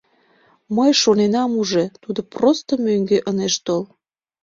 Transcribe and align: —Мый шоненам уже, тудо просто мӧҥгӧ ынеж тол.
—Мый 0.75 0.91
шоненам 1.01 1.51
уже, 1.61 1.83
тудо 2.03 2.19
просто 2.33 2.71
мӧҥгӧ 2.85 3.17
ынеж 3.29 3.55
тол. 3.65 3.83